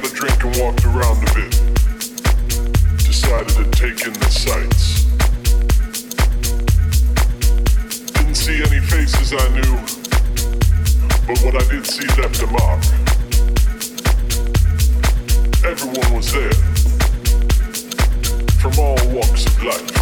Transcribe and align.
got 0.00 0.10
a 0.10 0.12
drink 0.12 0.42
and 0.42 0.56
walked 0.56 0.84
around 0.86 1.22
a 1.22 1.34
bit. 1.34 1.52
Decided 2.98 3.48
to 3.50 3.64
take 3.70 4.04
in 4.04 4.12
the 4.14 4.28
sights. 4.28 5.04
Didn't 8.14 8.34
see 8.34 8.58
any 8.58 8.80
faces 8.80 9.32
I 9.32 9.48
knew, 9.54 9.76
but 11.28 11.38
what 11.44 11.54
I 11.54 11.64
did 11.70 11.86
see 11.86 12.08
left 12.20 12.42
a 12.42 12.46
mark. 12.48 12.82
Everyone 15.62 16.12
was 16.12 16.32
there, 16.32 16.58
from 18.58 18.76
all 18.80 18.98
walks 19.14 19.46
of 19.46 19.62
life. 19.62 19.92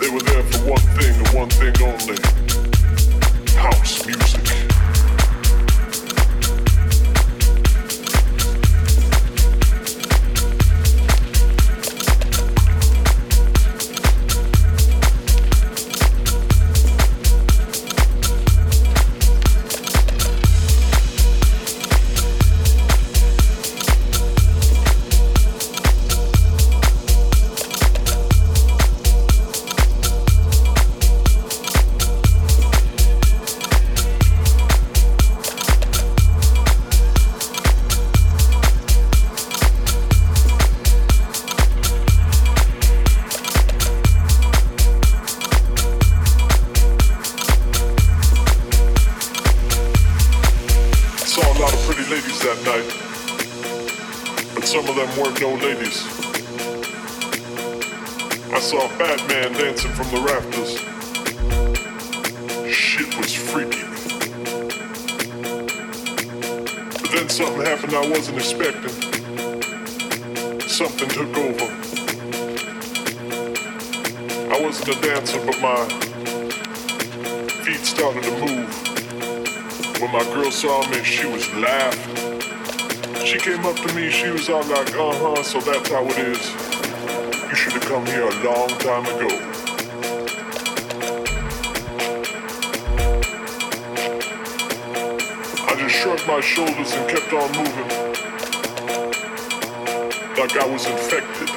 They 0.00 0.08
were 0.08 0.22
there 0.22 0.44
for 0.44 0.70
one 0.70 0.86
thing 0.96 1.14
and 1.14 1.28
one 1.34 1.50
thing 1.50 1.74
only 1.82 2.16
house 3.54 4.06
music. 4.06 4.61
my 96.26 96.40
shoulders 96.40 96.92
and 96.92 97.10
kept 97.10 97.32
on 97.32 97.50
moving. 97.52 97.88
Like 100.36 100.56
I 100.56 100.66
was 100.66 100.86
infected. 100.86 101.48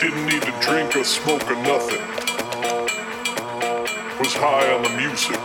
Didn't 0.00 0.26
need 0.26 0.42
to 0.42 0.54
drink 0.60 0.96
or 0.96 1.04
smoke 1.04 1.48
or 1.50 1.56
nothing. 1.62 2.00
Was 4.18 4.34
high 4.34 4.72
on 4.72 4.82
the 4.82 4.90
music. 4.96 5.39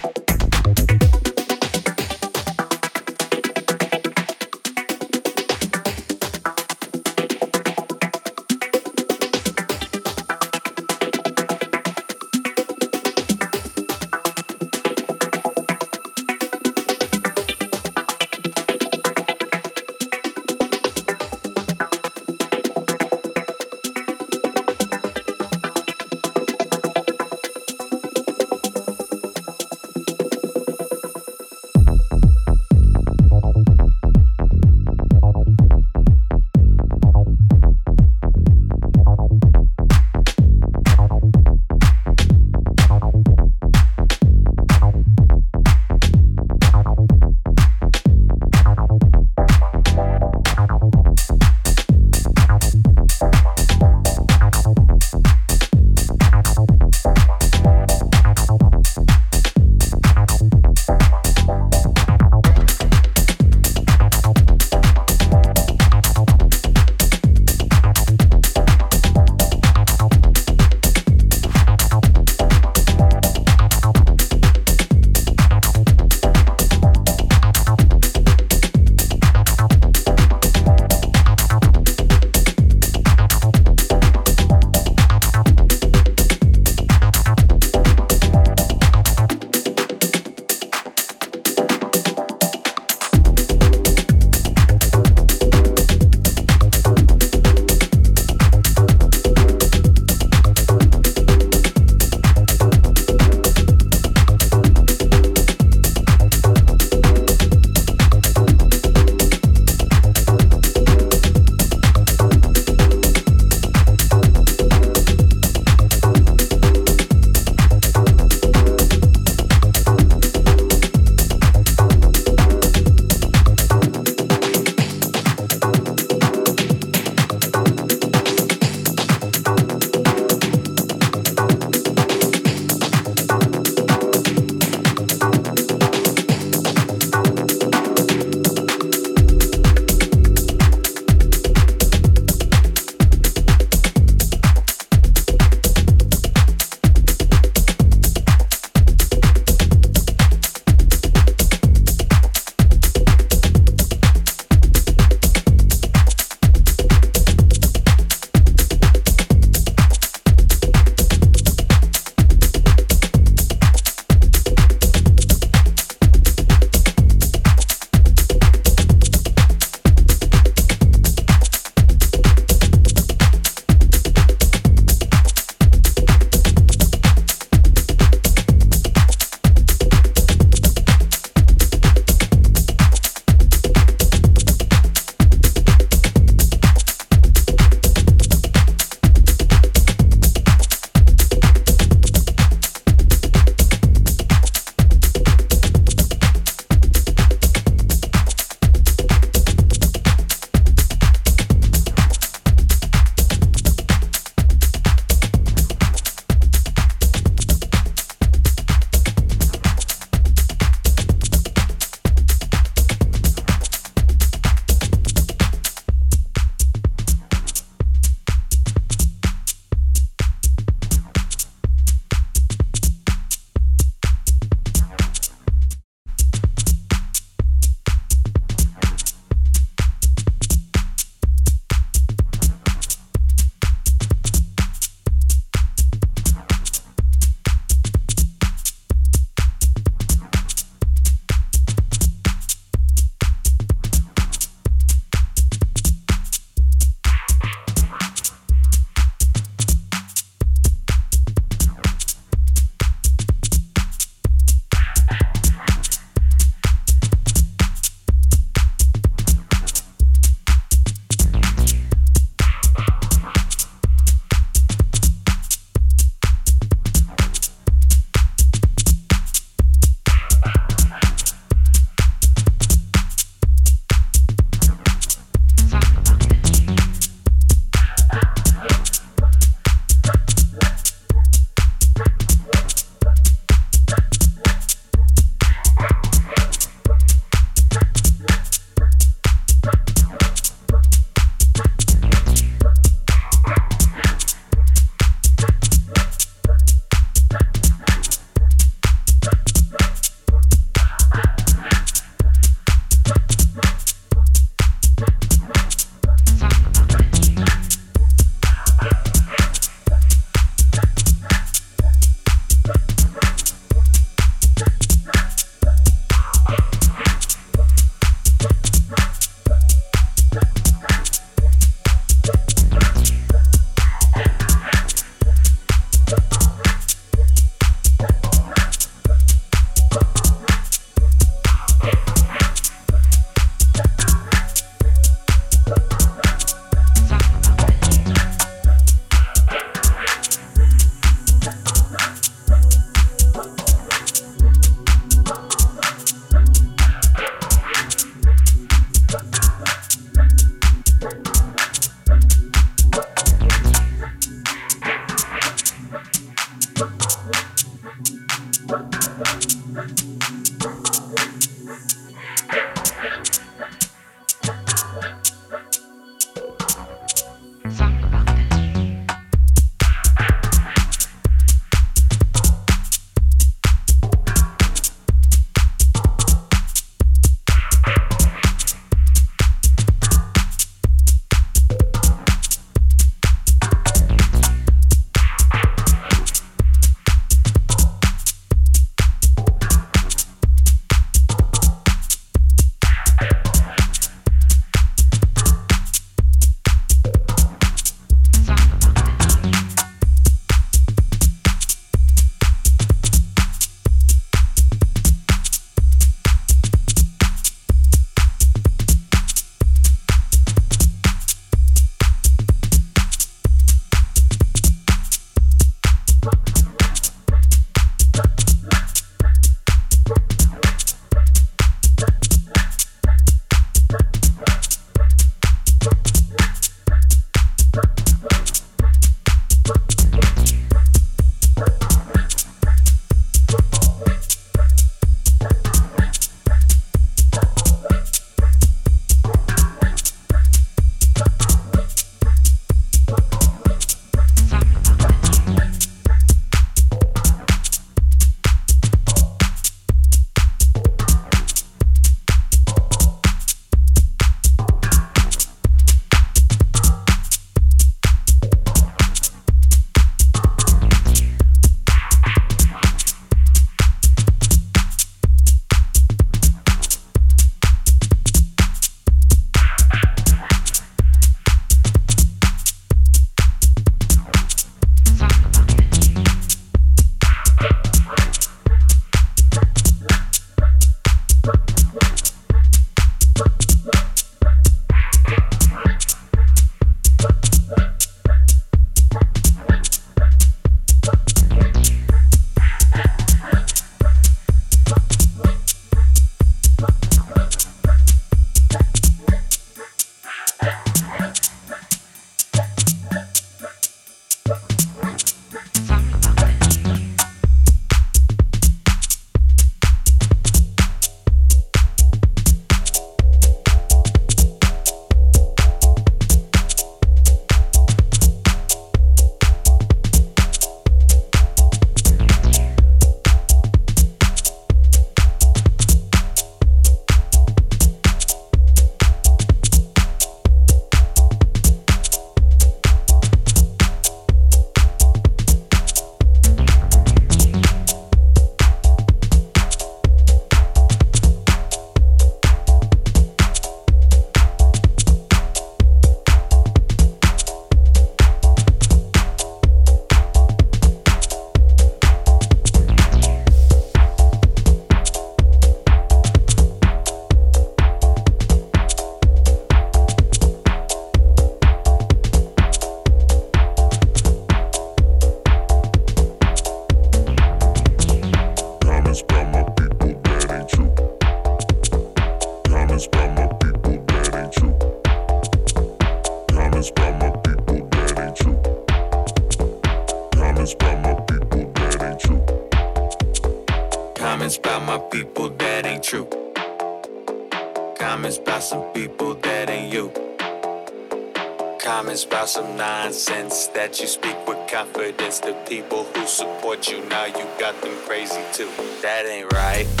that 599.01 599.25
ain't 599.25 599.51
right. 599.53 600.00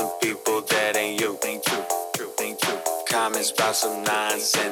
some 0.00 0.18
people 0.22 0.62
that 0.62 0.96
ain't 0.96 1.20
you. 1.20 1.38
Ain't 1.44 1.66
you. 1.68 1.84
Comments 3.10 3.50
about 3.50 3.76
some 3.76 4.02
nonsense 4.02 4.69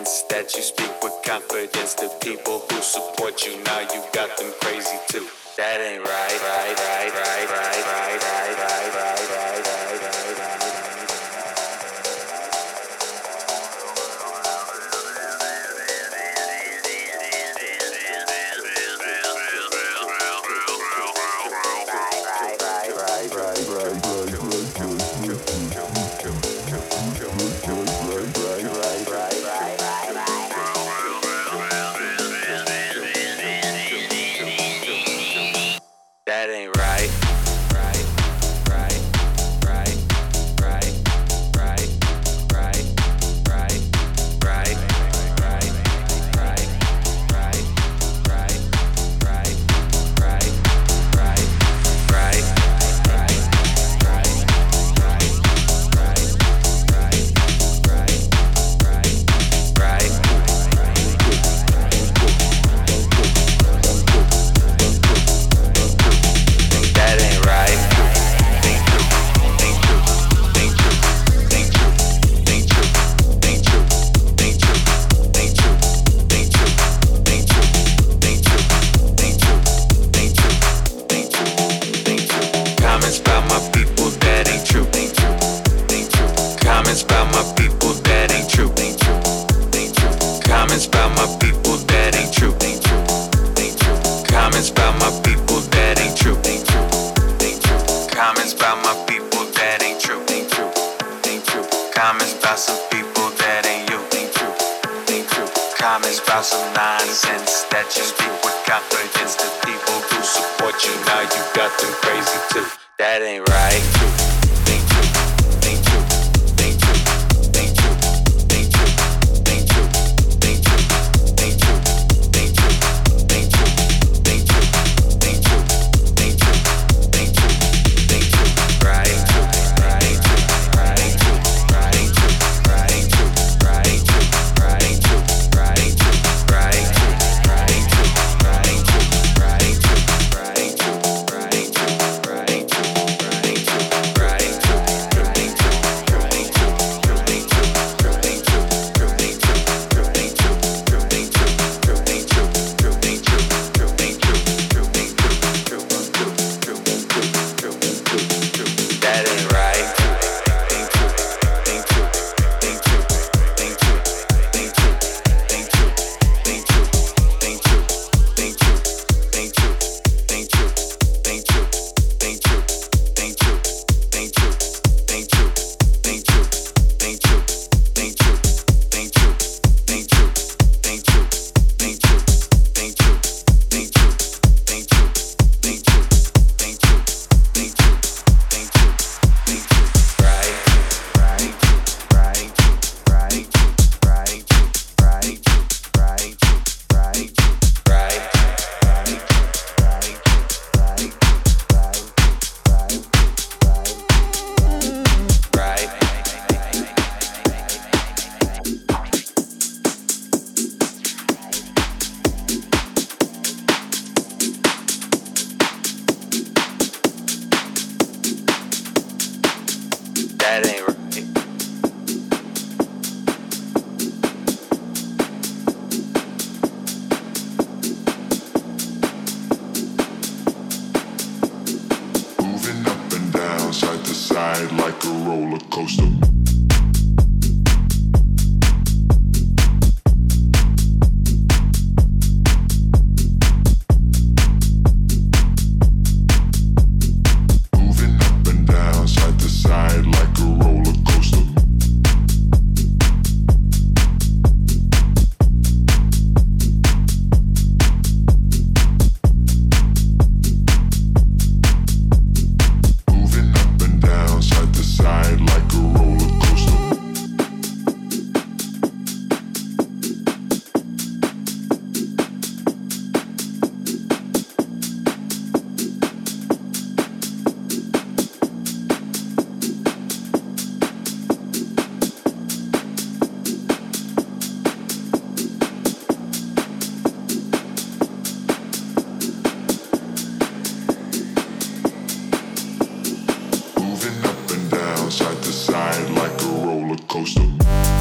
side 297.07 297.98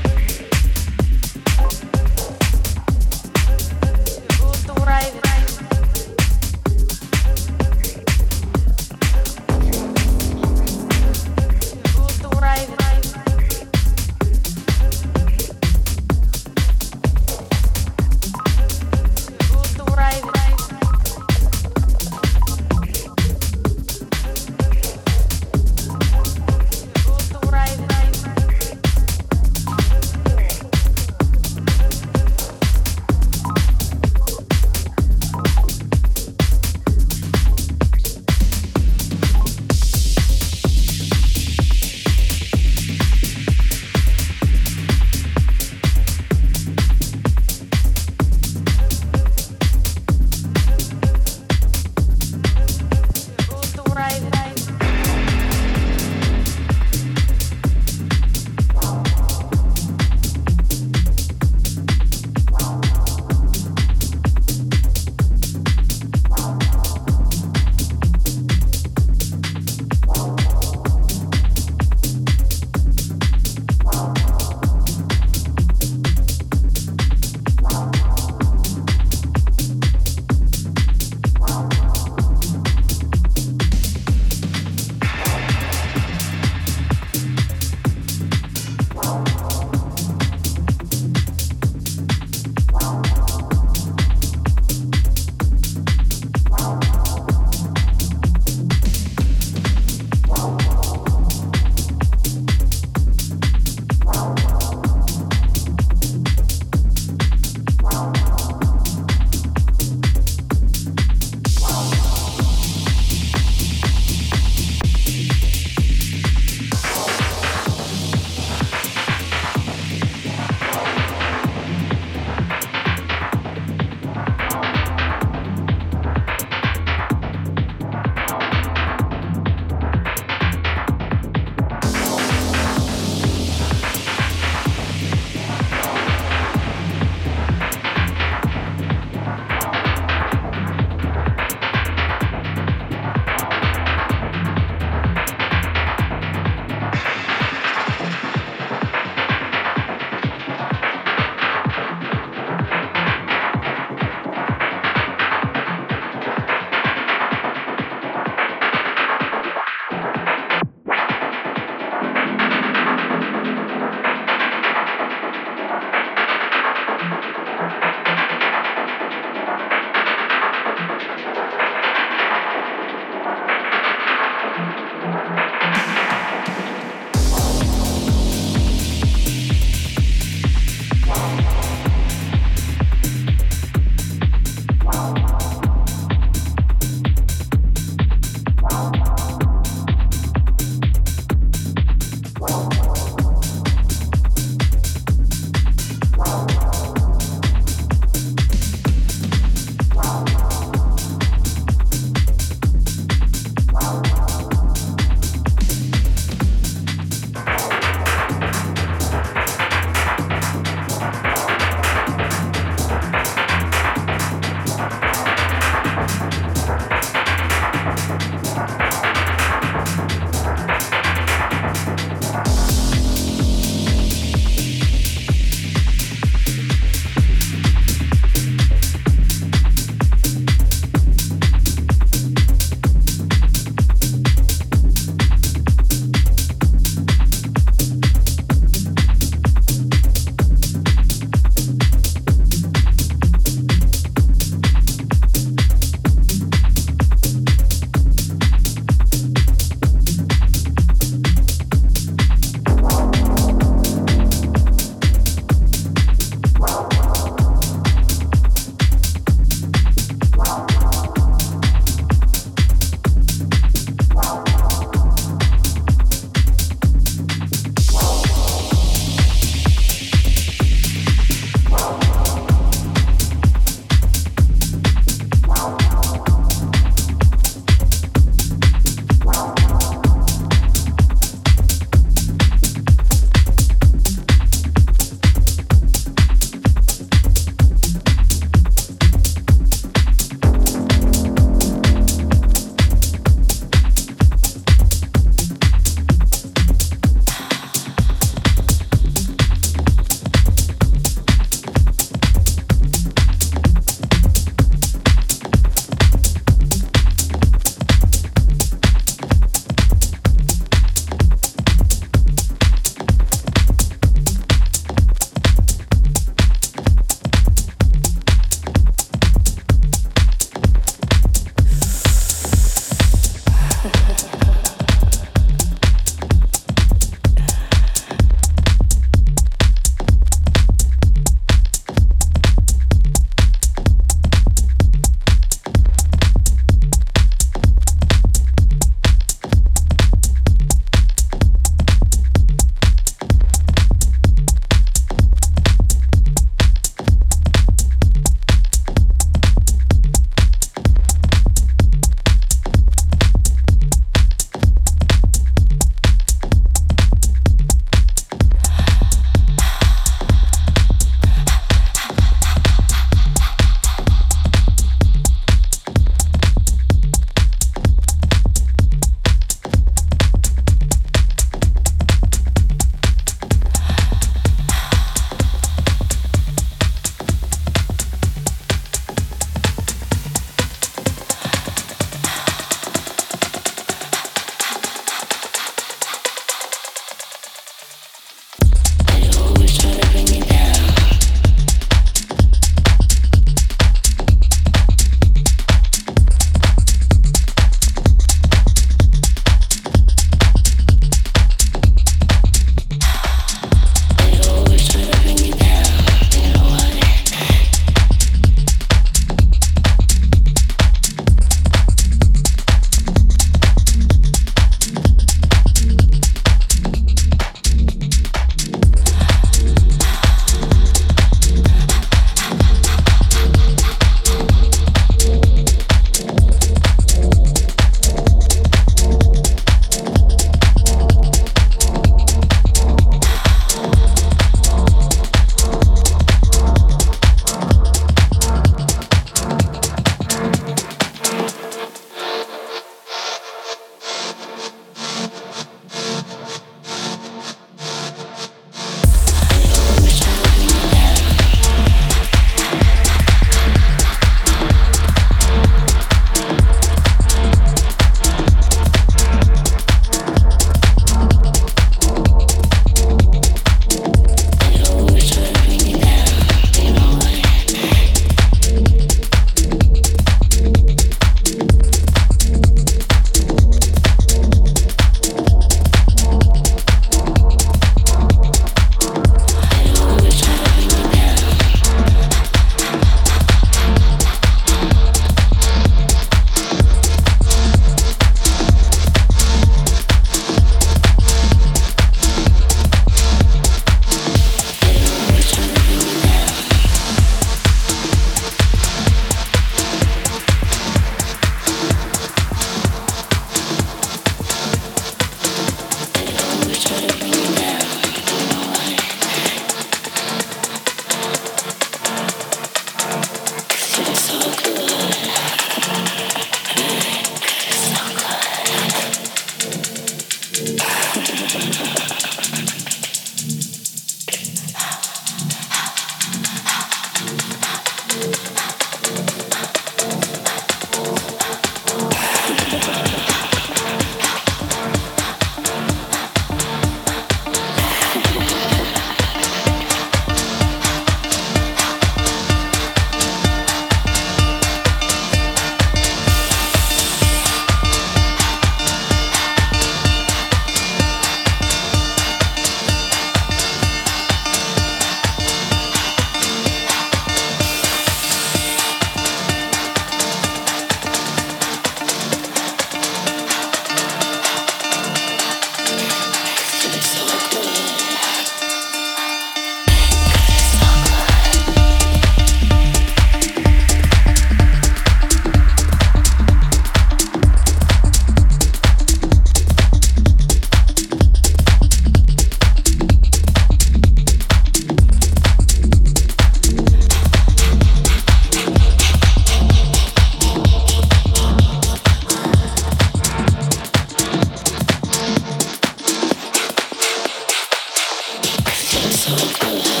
Just 599.37 599.63
hold 599.63 599.87
on. 599.87 600.00